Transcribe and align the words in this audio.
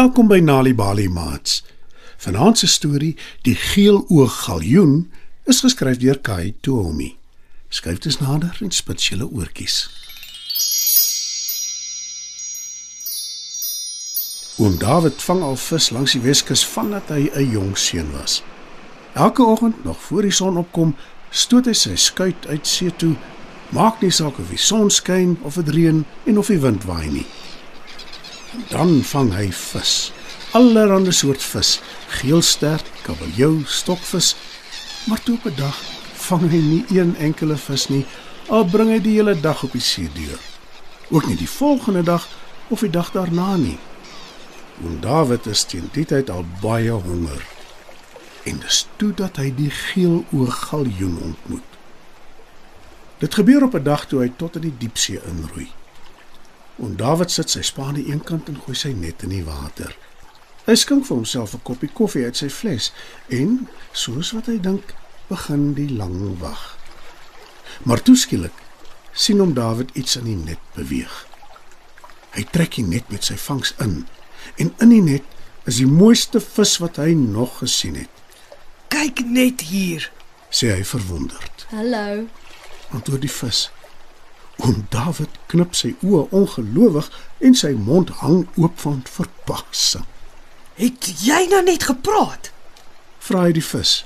Welkom 0.00 0.30
by 0.30 0.38
Nali 0.40 0.74
Bali 0.74 1.08
Mats. 1.08 1.64
Vanaand 2.16 2.58
se 2.58 2.66
storie, 2.66 3.16
Die 3.42 3.54
geeloog 3.54 4.32
galjoen, 4.46 5.10
is 5.44 5.60
geskryf 5.60 5.98
deur 6.00 6.16
Kai 6.24 6.54
Toomi. 6.64 7.10
Skryf 7.68 7.98
dit 8.00 8.20
nader 8.20 8.56
en 8.64 8.70
spits 8.72 9.10
julle 9.10 9.26
oortjies. 9.28 9.74
Oom 14.56 14.78
David 14.80 15.20
vang 15.26 15.44
al 15.44 15.60
vis 15.66 15.90
langs 15.92 16.16
die 16.16 16.22
Weskus 16.24 16.64
vandat 16.64 17.12
hy 17.12 17.28
'n 17.34 17.50
jong 17.50 17.76
seun 17.76 18.08
was. 18.16 18.40
Elke 19.12 19.44
oggend 19.44 19.84
nog 19.84 20.00
voor 20.00 20.22
die 20.22 20.32
son 20.40 20.56
opkom, 20.56 20.96
stoot 21.30 21.66
hy 21.66 21.76
sy 21.76 21.96
skuit 21.96 22.46
uit 22.46 22.66
see 22.66 22.96
toe. 22.96 23.16
Maak 23.68 24.00
nie 24.00 24.10
saak 24.10 24.38
of 24.38 24.48
die 24.48 24.64
son 24.70 24.90
skyn 24.90 25.36
of 25.42 25.60
dit 25.60 25.68
reën 25.68 26.04
en 26.24 26.38
of 26.38 26.46
die 26.46 26.60
wind 26.60 26.84
waai 26.84 27.10
nie. 27.10 27.26
Dan 28.50 29.02
vang 29.02 29.30
hy 29.34 29.52
vis. 29.52 30.12
Allerhande 30.50 31.12
soort 31.12 31.42
vis, 31.42 31.80
geelstert, 32.18 32.86
kabeljou, 33.02 33.62
stokvis. 33.66 34.34
Maar 35.06 35.22
toe 35.22 35.36
op 35.36 35.44
'n 35.44 35.54
dag 35.56 35.76
vang 36.14 36.50
hy 36.50 36.58
nie 36.58 36.84
een 36.88 37.16
enkele 37.16 37.56
vis 37.56 37.88
nie. 37.88 38.06
Al 38.48 38.64
bring 38.64 38.90
hy 38.90 39.00
die 39.00 39.14
hele 39.14 39.40
dag 39.40 39.62
op 39.62 39.72
die 39.72 39.80
see 39.80 40.10
deur. 40.14 40.38
Ook 41.10 41.26
nie 41.26 41.36
die 41.36 41.48
volgende 41.48 42.02
dag 42.02 42.28
of 42.68 42.80
die 42.80 42.90
dag 42.90 43.10
daarna 43.10 43.56
nie. 43.56 43.78
Oom 44.84 45.00
David 45.00 45.46
is 45.46 45.64
teen 45.64 45.88
die 45.92 46.04
tyd 46.04 46.30
al 46.30 46.44
baie 46.60 46.90
honger. 46.90 47.46
En 48.42 48.58
dis 48.58 48.86
toe 48.96 49.14
dat 49.14 49.36
hy 49.36 49.54
die 49.54 49.70
geeloog 49.70 50.68
galjoen 50.68 51.18
ontmoet. 51.22 51.70
Dit 53.18 53.34
gebeur 53.34 53.62
op 53.62 53.74
'n 53.74 53.82
dag 53.82 54.06
toe 54.06 54.20
hy 54.20 54.32
tot 54.36 54.54
in 54.54 54.60
die 54.60 54.76
diepsee 54.78 55.20
inroei. 55.24 55.70
Oom 56.80 56.96
David 56.96 57.30
sit 57.30 57.50
sy 57.52 57.62
span 57.62 57.90
aan 57.92 57.98
die 58.00 58.08
een 58.10 58.22
kant 58.24 58.48
en 58.48 58.56
gooi 58.64 58.76
sy 58.76 58.92
net 58.96 59.22
in 59.22 59.34
die 59.34 59.44
water. 59.44 59.92
Hy 60.66 60.74
skink 60.74 61.06
vir 61.06 61.16
homself 61.16 61.54
'n 61.54 61.62
koppie 61.62 61.90
koffie 61.92 62.24
uit 62.24 62.36
sy 62.36 62.48
fles 62.48 62.92
en, 63.28 63.68
soos 63.92 64.32
wat 64.32 64.46
hy 64.46 64.58
dink, 64.58 64.94
begin 65.28 65.74
die 65.74 65.88
lang 65.88 66.38
wag. 66.40 66.78
Maar 67.84 68.02
toeskielik 68.02 68.52
sien 69.12 69.38
hom 69.40 69.54
David 69.54 69.90
iets 69.94 70.16
in 70.16 70.24
die 70.24 70.36
net 70.36 70.58
beweeg. 70.74 71.26
Hy 72.32 72.44
trek 72.52 72.74
die 72.76 72.84
net 72.86 73.10
met 73.10 73.24
sy 73.24 73.36
vangs 73.36 73.74
in 73.78 74.06
en 74.56 74.72
in 74.80 74.88
die 74.88 75.02
net 75.02 75.22
is 75.66 75.76
die 75.76 75.86
mooiste 75.86 76.40
vis 76.40 76.78
wat 76.78 76.96
hy 76.96 77.12
nog 77.14 77.58
gesien 77.58 77.94
het, 77.94 78.08
Kyk 78.88 79.20
net 79.24 79.60
hier. 79.60 80.10
sê 80.50 80.72
hy 80.74 80.82
verwonderd. 80.84 81.66
Hallo. 81.70 82.26
Antwoord 82.90 83.20
die 83.20 83.30
vis. 83.30 83.70
Oom 84.60 84.84
David 84.92 85.36
knip 85.48 85.74
sy 85.78 85.94
oë 86.04 86.26
ongelowig 86.36 87.06
en 87.40 87.54
sy 87.56 87.70
mond 87.76 88.10
hang 88.20 88.42
oop 88.60 88.78
van 88.82 89.00
verbasing. 89.08 90.04
Het 90.80 91.10
jy 91.24 91.46
nou 91.52 91.62
net 91.64 91.86
gepraat? 91.88 92.50
Vra 93.24 93.46
hy 93.46 93.54
die 93.56 93.64
vis. 93.64 94.00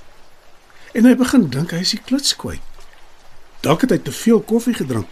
En 0.95 1.07
hy 1.09 1.15
begin 1.19 1.49
dink 1.51 1.75
hy 1.75 1.81
is 1.83 1.95
die 1.97 2.03
kluts 2.07 2.35
kwyt. 2.39 2.63
Dalk 3.67 3.83
het 3.87 3.95
hy 3.95 3.99
te 4.07 4.13
veel 4.15 4.43
koffie 4.47 4.75
gedrink. 4.77 5.11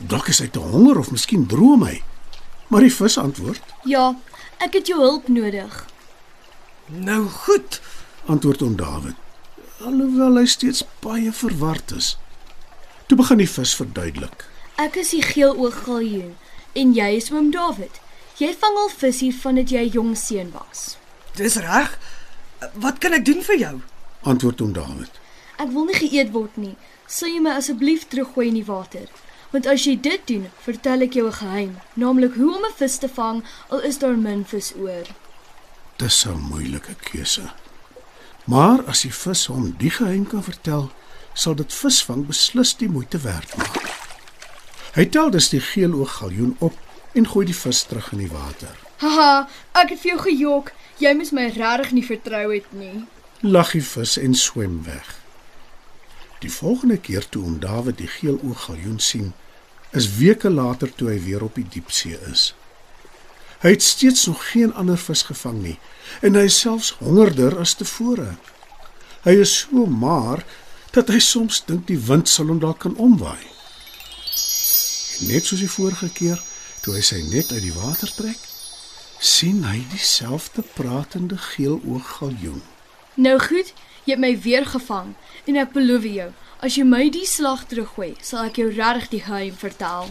Dalk 0.00 0.28
is 0.32 0.40
hy 0.42 0.48
te 0.52 0.60
honger 0.60 0.98
of 1.00 1.12
miskien 1.14 1.46
droom 1.48 1.84
hy. 1.86 2.00
Maar 2.72 2.84
die 2.88 2.92
vis 2.92 3.16
antwoord, 3.20 3.60
Ja, 3.86 4.14
ek 4.64 4.72
het 4.80 4.88
jou 4.88 4.98
hulp 5.00 5.28
nodig. 5.28 5.84
Nou 6.88 7.24
goed. 7.28 7.80
antwoord 8.26 8.62
oom 8.62 8.76
David. 8.76 9.14
Alhoewel 9.84 10.38
hy 10.40 10.46
steeds 10.48 10.80
baie 11.04 11.32
verward 11.32 11.92
is. 11.92 12.14
Toe 13.06 13.18
begin 13.20 13.38
die 13.42 13.48
vis 13.48 13.74
verduidelik. 13.76 14.46
Ek 14.74 14.96
is 14.98 15.12
die 15.14 15.22
geeloog 15.22 15.84
galjoen 15.84 16.32
en 16.74 16.94
jy 16.96 17.12
is 17.14 17.30
oom 17.30 17.52
David. 17.54 18.00
Jy 18.42 18.50
vang 18.58 18.78
al 18.82 18.88
visie 18.90 19.30
vandat 19.30 19.70
jy 19.70 19.84
jong 19.94 20.16
seun 20.18 20.50
was. 20.50 20.96
Dis 21.38 21.54
reg. 21.62 21.92
Wat 22.82 22.98
kan 22.98 23.14
ek 23.14 23.22
doen 23.28 23.44
vir 23.46 23.60
jou? 23.60 23.74
Antwoord 24.26 24.64
oom 24.64 24.72
David. 24.74 25.20
Ek 25.62 25.70
wil 25.70 25.86
nie 25.86 26.00
geëet 26.00 26.32
word 26.34 26.58
nie. 26.58 26.74
Sal 27.06 27.30
jy 27.30 27.44
my 27.44 27.54
asseblief 27.60 28.08
teruggooi 28.10 28.48
in 28.48 28.58
die 28.58 28.66
water? 28.66 29.06
Want 29.54 29.70
as 29.70 29.86
jy 29.86 29.94
dit 29.94 30.26
doen, 30.26 30.50
vertel 30.64 31.06
ek 31.06 31.14
jou 31.14 31.28
'n 31.28 31.38
geheim, 31.38 31.78
naamlik 31.94 32.34
hoe 32.34 32.56
om 32.56 32.64
'n 32.66 32.74
vis 32.74 32.98
te 32.98 33.08
vang 33.08 33.44
al 33.70 33.80
is 33.80 33.98
daar 33.98 34.16
min 34.16 34.44
vis 34.44 34.74
oor. 34.74 35.06
Dis 35.98 36.26
'n 36.26 36.50
moeilike 36.50 36.94
keuse. 36.98 37.52
Maar 38.44 38.82
as 38.86 39.02
die 39.02 39.12
vis 39.12 39.46
hom 39.46 39.74
die 39.78 39.90
geheim 39.90 40.26
kan 40.26 40.42
vertel, 40.42 40.90
sal 41.34 41.54
dit 41.54 41.72
visvang 41.72 42.26
beslis 42.26 42.76
die 42.76 42.88
moeite 42.88 43.18
werd 43.18 43.56
maak. 43.56 43.93
Hy 44.94 45.08
tel 45.10 45.30
dus 45.34 45.48
die 45.50 45.60
geeloog 45.60 46.12
galjoen 46.20 46.56
op 46.58 46.74
en 47.18 47.26
gooi 47.28 47.46
die 47.46 47.56
vis 47.56 47.82
terug 47.82 48.12
in 48.14 48.20
die 48.22 48.30
water. 48.30 48.74
Haha, 49.02 49.48
ek 49.74 49.94
het 49.94 50.00
vir 50.04 50.10
jou 50.12 50.20
gejok. 50.22 50.70
Jy 51.02 51.10
moes 51.18 51.32
my 51.34 51.48
regtig 51.50 51.90
nie 51.96 52.04
vertrou 52.06 52.44
het 52.52 52.68
nie. 52.78 53.04
Lag 53.42 53.72
die 53.74 53.82
vis 53.82 54.14
en 54.20 54.36
swem 54.38 54.84
weg. 54.86 55.16
Die 56.44 56.52
volgende 56.52 56.98
keer 57.02 57.26
toe 57.28 57.42
om 57.42 57.58
Dawid 57.58 57.98
die 57.98 58.10
geeloog 58.10 58.68
galjoen 58.68 59.00
sien, 59.02 59.32
is 59.90 60.10
weke 60.18 60.50
later 60.50 60.90
toe 60.94 61.10
hy 61.10 61.18
weer 61.24 61.42
op 61.42 61.58
die 61.58 61.66
diepsee 61.74 62.18
is. 62.30 62.52
Hy 63.64 63.72
het 63.74 63.82
steeds 63.82 64.26
nog 64.26 64.42
geen 64.50 64.74
ander 64.74 64.98
vis 65.00 65.24
gevang 65.26 65.62
nie 65.62 65.78
en 66.20 66.38
hy 66.38 66.44
is 66.50 66.58
selfs 66.60 66.92
hongerder 67.00 67.56
as 67.58 67.74
tevore. 67.80 68.34
Hy 69.24 69.34
is 69.40 69.56
so 69.64 69.86
maar 69.88 70.44
dat 70.94 71.10
hy 71.10 71.18
soms 71.18 71.62
dink 71.66 71.88
die 71.88 71.98
wind 71.98 72.30
sal 72.30 72.52
hom 72.52 72.60
dalk 72.62 72.84
kan 72.84 72.94
omwaai. 73.00 73.53
En 75.20 75.26
net 75.30 75.46
soos 75.46 75.60
die 75.62 75.70
vorige 75.70 76.08
keer, 76.12 76.42
toe 76.82 76.94
hy 76.94 77.02
sy 77.04 77.22
net 77.30 77.52
uit 77.52 77.62
die 77.62 77.74
water 77.74 78.10
trek, 78.14 78.40
sien 79.18 79.62
hy 79.64 79.84
dieselfde 79.92 80.64
pratende 80.74 81.38
geeloog 81.38 82.08
galjoen. 82.18 82.62
Nou 83.14 83.38
goed, 83.38 83.70
jy 84.04 84.16
het 84.16 84.20
my 84.20 84.32
weer 84.42 84.66
gevang 84.66 85.14
en 85.46 85.58
ek 85.60 85.72
beloof 85.76 86.06
jou, 86.08 86.30
as 86.64 86.78
jy 86.78 86.84
my 86.88 87.06
die 87.14 87.26
slag 87.28 87.66
teruggooi, 87.70 88.14
sal 88.20 88.48
ek 88.48 88.58
jou 88.60 88.70
regtig 88.72 89.10
die 89.12 89.22
geheim 89.26 89.58
vertel. 89.60 90.10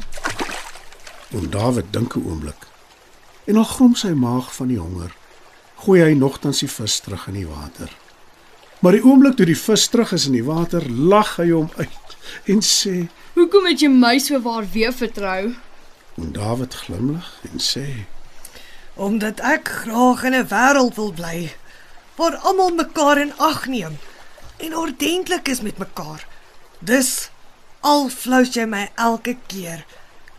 En 1.34 1.50
Dawid 1.50 1.92
dink 1.94 2.16
'n 2.16 2.26
oomblik. 2.26 2.68
En 3.46 3.58
al 3.58 3.68
grom 3.68 3.96
sy 3.96 4.14
maag 4.14 4.56
van 4.56 4.68
die 4.68 4.80
honger, 4.80 5.12
gooi 5.76 6.02
hy 6.02 6.14
nogtans 6.14 6.60
die 6.60 6.70
vis 6.70 7.00
terug 7.00 7.28
in 7.28 7.34
die 7.34 7.48
water. 7.48 7.92
Maar 8.80 8.92
die 8.92 9.04
oomblik 9.04 9.36
toe 9.36 9.46
die 9.46 9.58
vis 9.58 9.88
terug 9.88 10.12
is 10.12 10.26
in 10.26 10.32
die 10.32 10.44
water, 10.44 10.90
lag 10.90 11.36
hy 11.36 11.50
hom 11.50 11.70
uit 11.76 11.90
en 12.46 12.62
sê: 12.62 13.08
Hoekom 13.34 13.66
het 13.66 13.80
jy 13.82 13.90
my 13.90 14.18
so 14.20 14.42
waar 14.42 14.66
weer 14.72 14.94
vertrou? 14.94 15.54
En 16.16 16.32
Dawid 16.32 16.74
glimlag 16.74 17.40
en 17.52 17.60
sê: 17.60 18.06
Omdat 18.94 19.40
ek 19.40 19.70
graag 19.84 20.24
in 20.24 20.36
'n 20.36 20.48
wêreld 20.48 20.96
wil 20.96 21.12
bly 21.12 21.52
waar 22.16 22.36
almal 22.36 22.70
mekaar 22.70 23.18
in 23.22 23.34
ag 23.38 23.66
neem 23.66 23.98
en 24.58 24.76
ordentlik 24.78 25.48
is 25.48 25.62
met 25.62 25.78
mekaar. 25.78 26.28
Dus 26.80 27.30
al 27.80 28.10
flous 28.10 28.54
jy 28.54 28.66
my 28.70 28.92
elke 28.96 29.36
keer, 29.48 29.86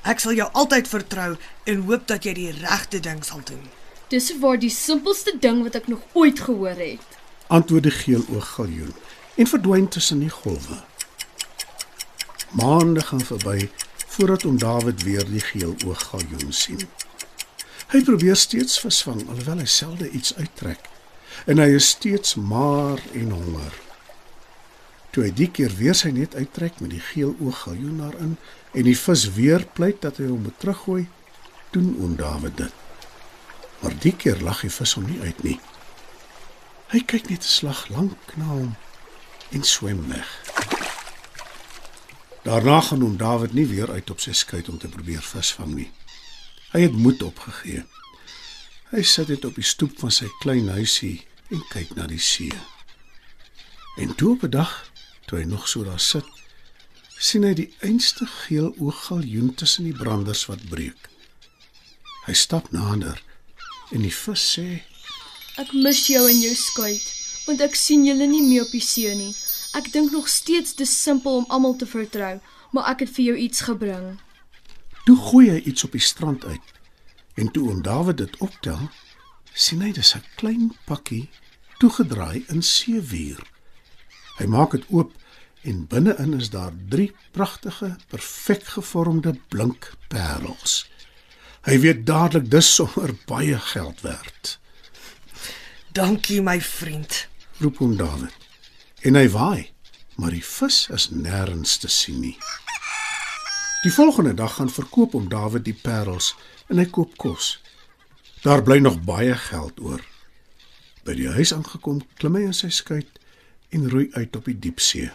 ek 0.03 0.21
sal 0.21 0.37
jou 0.39 0.47
altyd 0.53 0.89
vertrou 0.89 1.35
en 1.65 1.83
hoop 1.89 2.07
dat 2.07 2.25
jy 2.25 2.35
die 2.37 2.53
regte 2.61 3.01
ding 3.01 3.25
sal 3.25 3.43
doen. 3.45 3.65
Dis 4.13 4.31
waar 4.41 4.59
die 4.61 4.71
simpelste 4.71 5.35
ding 5.41 5.63
wat 5.65 5.75
ek 5.81 5.89
nog 5.89 6.05
ooit 6.13 6.41
gehoor 6.41 6.79
het. 6.79 7.19
Antwoord 7.53 7.89
die 7.89 7.97
geeloog 7.99 8.49
galjoen 8.57 8.95
en 9.35 9.51
verdwyn 9.51 9.89
tussen 9.89 10.23
die 10.23 10.31
golwe. 10.31 10.83
Maande 12.55 13.01
gaan 13.01 13.21
verby 13.21 13.71
voordat 14.07 14.45
om 14.45 14.59
Dawid 14.59 15.03
weer 15.03 15.25
die 15.27 15.41
geeloog 15.41 16.03
galjoen 16.03 16.53
sien. 16.53 16.81
Hy 17.91 18.03
probeer 18.07 18.37
steeds 18.39 18.79
visvang 18.79 19.25
alhoewel 19.29 19.59
hy 19.65 19.67
selde 19.67 20.11
iets 20.11 20.37
uittrek 20.39 20.87
en 21.51 21.59
hy 21.59 21.73
is 21.75 21.89
steeds 21.97 22.37
maar 22.39 23.03
en 23.13 23.35
honger. 23.35 23.75
Toe 25.11 25.27
hy 25.27 25.33
die 25.35 25.51
keer 25.51 25.75
weer 25.79 25.99
sy 25.99 26.13
net 26.15 26.37
uittrek 26.39 26.79
met 26.83 26.95
die 26.95 27.03
geeloog 27.03 27.65
galjoen 27.67 27.99
daarin 28.05 28.37
en 28.71 28.87
die 28.87 28.97
vis 28.99 29.27
weer 29.35 29.67
pleit 29.75 30.01
dat 30.07 30.23
hy 30.23 30.31
hom 30.31 30.47
moet 30.47 30.59
teruggooi, 30.63 31.09
doen 31.75 31.91
oom 31.99 32.15
Dawid 32.19 32.57
dit. 32.63 32.83
Maar 33.83 33.99
die 34.07 34.15
keer 34.15 34.39
lag 34.47 34.63
die 34.63 34.71
vis 34.71 34.95
hom 34.95 35.11
nie 35.11 35.19
uit 35.27 35.43
nie. 35.43 35.59
Hy 36.95 37.03
kyk 37.03 37.31
net 37.35 37.43
'n 37.43 37.55
slag 37.59 37.89
lank 37.91 38.39
na 38.39 38.47
hom 38.47 38.75
en 39.51 39.63
swem 39.63 40.07
weg. 40.09 40.31
Daarna 42.45 42.81
gaan 42.81 43.01
hom 43.01 43.17
Dawid 43.17 43.53
nie 43.53 43.67
weer 43.67 43.91
uit 43.91 44.11
op 44.11 44.21
sy 44.21 44.33
skuit 44.37 44.69
om 44.69 44.79
te 44.79 44.89
probeer 44.89 45.23
visvang 45.25 45.71
nie. 45.75 45.91
Hy 46.75 46.83
het 46.85 46.93
moed 46.93 47.23
opgegee. 47.25 47.85
Hy 48.91 49.03
sit 49.03 49.31
net 49.33 49.47
op 49.49 49.57
die 49.57 49.65
stoep 49.65 49.97
van 50.03 50.13
sy 50.13 50.29
klein 50.43 50.69
huisie 50.69 51.23
en 51.49 51.63
kyk 51.71 51.95
na 51.97 52.05
die 52.11 52.21
see. 52.21 52.53
En 53.97 54.13
toe 54.15 54.35
op 54.35 54.45
'n 54.45 54.51
dag, 54.51 54.73
toe 55.27 55.39
hy 55.39 55.45
nog 55.45 55.69
so 55.69 55.85
daar 55.85 56.01
sit, 56.01 56.29
sien 57.19 57.43
hy 57.43 57.55
die 57.55 57.73
einste 57.81 58.27
geel 58.27 58.75
ooggaljoen 58.79 59.55
tussen 59.55 59.85
die 59.85 59.97
branders 59.97 60.45
wat 60.47 60.69
breek. 60.69 61.09
Hy 62.27 62.33
stap 62.33 62.71
nader 62.73 63.23
en 63.93 64.03
die 64.03 64.15
vis 64.15 64.45
sê: 64.57 64.83
Ek 65.57 65.73
mis 65.73 66.07
jou 66.07 66.29
en 66.29 66.41
jou 66.41 66.55
skuit, 66.55 67.13
want 67.47 67.61
ek 67.61 67.75
sien 67.75 68.05
julle 68.05 68.27
nie 68.27 68.43
meer 68.43 68.63
op 68.63 68.71
die 68.71 68.85
see 68.85 69.15
nie. 69.15 69.35
Ek 69.75 69.93
dink 69.93 70.13
nog 70.15 70.29
steeds 70.29 70.75
dis 70.79 71.03
simpel 71.03 71.37
om 71.37 71.49
almal 71.49 71.77
te 71.77 71.87
vertrou, 71.87 72.39
maar 72.71 72.87
ek 72.93 73.07
het 73.07 73.11
vir 73.17 73.25
jou 73.25 73.37
iets 73.37 73.65
gebring. 73.67 74.21
Toe 75.05 75.17
gooi 75.19 75.49
hy 75.51 75.59
iets 75.67 75.85
op 75.85 75.93
die 75.93 76.03
strand 76.03 76.45
uit. 76.45 76.71
En 77.35 77.51
toe 77.51 77.67
oom 77.69 77.83
Dawid 77.83 78.21
dit 78.23 78.37
optel, 78.39 78.89
sien 79.53 79.83
hy 79.83 79.91
dis 79.93 80.15
'n 80.15 80.23
klein 80.37 80.71
pakkie 80.87 81.29
toegedraai 81.79 82.45
in 82.49 82.63
seewier. 82.63 83.43
Hy 84.39 84.47
maak 84.47 84.71
dit 84.71 84.85
oop 84.91 85.13
en 85.63 85.87
binne-in 85.87 86.35
is 86.35 86.51
daar 86.51 86.73
drie 86.89 87.13
pragtige, 87.33 87.97
perfek 88.09 88.65
gevormde 88.77 89.35
blink 89.49 89.93
parels. 90.09 90.87
Hy 91.65 91.79
weet 91.81 92.07
dadelik 92.07 92.51
dis 92.51 92.75
sommer 92.75 93.15
baie 93.27 93.59
geld 93.59 94.01
werd. 94.01 94.59
Dankie 95.93 96.43
my 96.43 96.61
vriend. 96.61 97.29
Roep 97.59 97.79
hom 97.79 97.97
Dawid. 97.97 98.44
En 99.05 99.19
hy 99.19 99.27
waai, 99.29 99.69
maar 100.17 100.33
die 100.33 100.45
vis 100.45 100.87
is 100.89 101.11
nêrens 101.13 101.75
te 101.77 101.91
sien 101.93 102.23
nie. 102.25 102.37
Die 103.85 103.93
volgende 103.93 104.33
dag 104.35 104.55
gaan 104.57 104.71
verkoop 104.73 105.13
om 105.15 105.27
Dawid 105.29 105.67
die 105.67 105.77
parels 105.77 106.31
en 106.73 106.81
hy 106.81 106.87
koop 106.89 107.13
kos. 107.21 107.59
Daar 108.41 108.63
bly 108.65 108.79
nog 108.81 109.03
baie 109.05 109.35
geld 109.37 109.83
oor. 109.85 110.01
By 111.05 111.19
die 111.19 111.29
huis 111.37 111.53
aangekom, 111.53 112.01
klim 112.17 112.39
hy 112.39 112.47
in 112.49 112.57
sy 112.57 112.71
skuit 112.73 113.21
en 113.77 113.91
roei 113.93 114.07
uit 114.15 114.39
op 114.41 114.49
die 114.49 114.57
diepsee. 114.57 115.11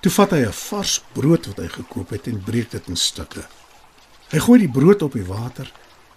Toe 0.00 0.12
vat 0.14 0.32
hy 0.32 0.46
'n 0.46 0.58
vars 0.62 1.02
brood 1.12 1.50
wat 1.52 1.60
hy 1.60 1.68
gekoop 1.68 2.16
het 2.16 2.30
en 2.32 2.40
breek 2.48 2.70
dit 2.70 2.88
in 2.88 2.96
stukke. 2.96 3.44
Hy 4.32 4.38
gooi 4.38 4.58
die 4.64 4.72
brood 4.72 5.02
op 5.02 5.12
die 5.12 5.28
water 5.28 5.68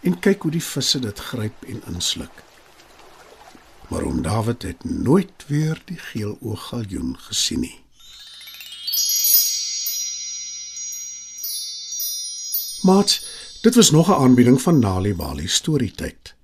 en 0.01 0.19
kyk 0.19 0.47
hoe 0.47 0.51
die 0.51 0.63
visse 0.63 0.99
dit 0.99 1.19
gryp 1.19 1.67
en 1.67 1.83
insluk. 1.91 2.43
Maar 3.91 4.03
oom 4.03 4.21
Dawid 4.21 4.61
het 4.61 4.83
nooit 4.83 5.47
weer 5.47 5.81
die 5.85 5.97
geelooggaljoen 5.97 7.17
gesien 7.19 7.59
nie. 7.59 7.79
Mats, 12.81 13.23
dit 13.61 13.75
was 13.75 13.91
nog 13.91 14.07
'n 14.07 14.21
aanbieding 14.23 14.61
van 14.61 14.79
Nali 14.79 15.15
Bali 15.15 15.47
Storytyd. 15.47 16.35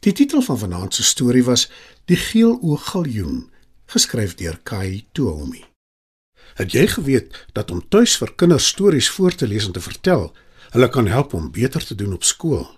Die 0.00 0.12
titel 0.12 0.42
van 0.42 0.58
vanaand 0.58 0.94
se 0.94 1.02
storie 1.02 1.44
was 1.44 1.70
Die 2.04 2.16
geelooggaljoen, 2.16 3.50
geskryf 3.86 4.34
deur 4.34 4.60
Kai 4.62 5.06
Toomi. 5.12 5.64
Het 6.54 6.72
jy 6.72 6.86
geweet 6.86 7.46
dat 7.52 7.70
om 7.70 7.88
tuis 7.88 8.16
vir 8.16 8.34
kinders 8.34 8.66
stories 8.66 9.10
voor 9.10 9.34
te 9.34 9.48
lees 9.48 9.64
en 9.64 9.72
te 9.72 9.80
vertel, 9.80 10.36
hulle 10.70 10.88
kan 10.88 11.06
help 11.06 11.32
om 11.32 11.50
beter 11.50 11.84
te 11.84 11.94
doen 11.94 12.12
op 12.12 12.24
skool? 12.24 12.77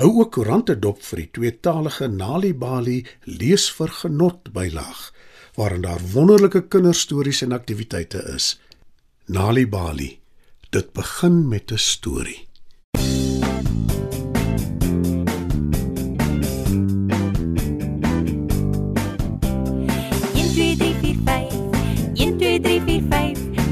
Hou 0.00 0.14
ook 0.22 0.30
koerante 0.32 0.78
dop 0.80 1.02
vir 1.04 1.20
die 1.20 1.30
tweetalige 1.36 2.06
Nalibali 2.08 3.02
lees 3.28 3.66
vir 3.76 3.90
genot 3.98 4.46
bylaag 4.54 5.02
waarin 5.58 5.84
daar 5.84 6.00
wonderlike 6.14 6.62
kinderstories 6.72 7.42
en 7.44 7.52
aktiwiteite 7.52 8.22
is. 8.32 8.54
Nalibali. 9.28 10.14
Dit 10.70 10.92
begin 10.96 11.48
met 11.48 11.72
'n 11.72 11.76
storie. 11.76 12.48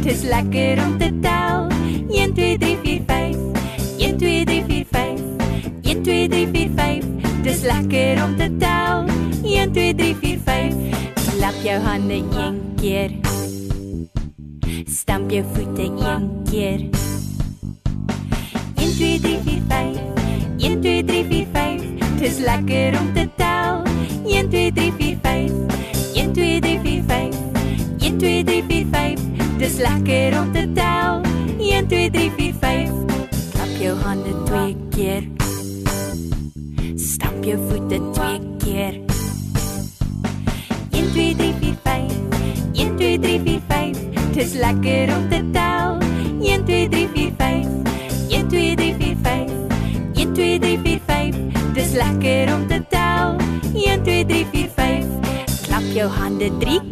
Dis 0.02 0.22
lekker 0.22 0.84
om 0.86 0.98
te 0.98 1.18
tel. 1.20 1.37
Lekker 7.88 8.24
om 8.24 8.36
te 8.36 8.56
tel. 8.56 9.04
1 9.42 9.72
2 9.72 9.94
3 9.94 10.16
4 10.20 10.38
5. 10.44 10.74
Klap 11.36 11.54
jou 11.62 11.80
hande 11.80 12.14
een 12.14 12.60
keer. 12.76 13.10
Stamp 14.86 15.30
jou 15.30 15.44
voete 15.52 15.82
een 15.82 16.42
keer. 16.50 16.80
1 18.76 18.94
2 18.96 19.20
3 19.20 19.38
4 19.44 19.62
5. 19.68 19.96
1 20.58 20.80
2 20.80 21.04
3 21.04 21.24
4 21.24 21.46
5. 21.52 21.82
Dis 22.18 22.38
lekker 22.38 23.00
om 23.00 23.12
te 23.14 23.28
tel. 23.36 23.82
1 24.26 24.48
2 24.48 24.72
3 24.72 24.92
4 24.98 25.18
5. 25.22 25.50
1 26.14 26.32
2 26.32 26.60
3 26.60 26.80
4 26.82 27.02
5. 27.06 27.34
1 27.98 28.18
2 28.18 28.44
3 28.44 28.64
4 28.68 28.86
5. 28.90 29.20
Dis 29.58 29.76
lekker 29.76 30.40
om 30.40 30.52
te 30.52 30.72
tel. 30.72 31.20
1 31.58 31.88
2 31.88 32.10
3 32.10 32.30
4 32.36 32.54
5. 32.60 32.90
Klap 33.52 33.80
jou 33.80 33.98
hande 33.98 34.42
twee 34.44 34.76
keer. 34.90 35.47
Stap 37.08 37.44
jou 37.44 37.56
voete 37.68 37.98
twee 38.12 38.40
keer. 38.60 38.98
1 40.92 41.06
2 41.12 41.34
3 41.38 41.54
4 41.60 41.76
5. 41.84 42.12
1 42.74 42.96
2 42.96 43.18
3 43.18 43.38
4 43.44 43.60
5. 43.68 43.96
Dis 44.34 44.52
lekker 44.52 45.14
om 45.16 45.24
te 45.30 45.40
tel. 45.52 45.96
1 46.42 46.64
2 46.64 46.88
3 46.88 47.08
4 47.14 47.32
5. 47.38 47.66
1 48.28 48.48
2 48.48 48.74
3 48.76 48.94
4 48.98 49.16
5. 49.22 49.50
1 50.14 50.34
2 50.34 50.58
3 50.58 50.78
4 50.84 51.00
5. 51.06 51.40
Dis 51.74 51.92
lekker 51.92 52.54
om 52.54 52.68
te 52.68 52.82
tel. 52.92 53.36
1 53.72 54.04
2 54.04 54.24
3 54.24 54.44
4 54.52 54.68
5. 54.76 55.06
Klap 55.64 55.90
jou 55.96 56.10
hande 56.20 56.52
3 56.60 56.87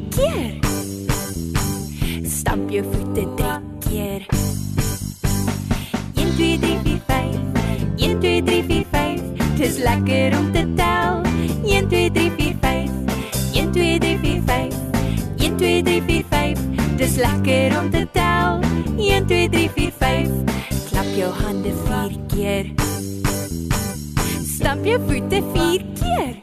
jou 24.97 25.09
voete 25.09 25.43
vier 25.53 25.83
keer. 25.95 26.35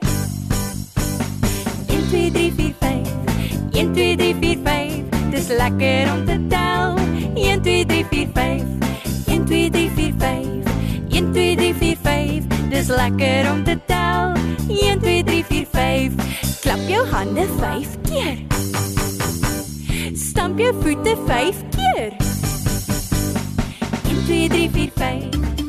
1 1.88 2.10
2 2.10 2.32
3 2.32 2.52
4 2.58 2.74
5. 2.80 3.08
1 3.72 3.94
2 3.94 4.16
3 4.18 4.36
4 4.42 4.58
5. 4.64 5.32
Dis 5.32 5.48
lekker 5.48 6.12
om 6.14 6.26
te 6.26 6.38
tel. 6.50 6.98
1 7.36 7.62
2 7.62 7.86
3 7.86 8.06
4 8.12 8.28
5. 8.34 8.62
1 9.28 9.46
2 9.46 9.70
3 9.70 9.90
4 9.96 10.14
5. 10.20 10.64
1 11.10 11.32
2 11.34 11.56
3 11.56 11.74
4 11.80 11.98
5. 12.04 12.70
Dis 12.70 12.88
lekker 12.88 13.52
om 13.52 13.64
te 13.64 13.80
tel. 13.86 14.34
1 14.68 15.00
2 15.02 15.24
3 15.24 15.44
4 15.50 15.66
5. 15.72 16.14
Klap 16.62 16.86
jou 16.88 17.08
hande 17.08 17.48
5 17.60 17.98
keer. 18.10 18.38
Stamp 20.14 20.60
jou 20.60 20.74
voete 20.82 21.18
5 21.26 21.66
keer. 21.78 22.14
1 24.10 24.26
2 24.26 24.48
3 24.50 24.70
4 24.70 24.92
5. 24.96 25.63